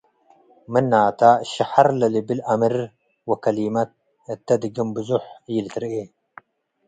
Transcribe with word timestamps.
ምናተ፡ 0.71 1.19
ሸሐር 1.51 1.87
ለልብል 1.99 2.39
አምር 2.53 2.75
ወከሊመት 3.29 3.91
እተ 4.33 4.47
ድግም 4.61 4.89
ብዞሕ 4.95 5.23
ኢልትርኤ። 5.53 5.93